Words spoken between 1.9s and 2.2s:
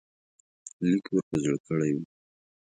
وو.